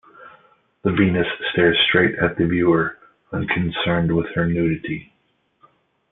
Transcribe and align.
The 0.83 0.91
Venus 0.93 1.27
stares 1.53 1.77
straight 1.87 2.15
at 2.15 2.35
the 2.35 2.47
viewer, 2.47 2.97
unconcerned 3.31 4.11
with 4.11 4.25
her 4.33 4.47
nudity. 4.47 5.13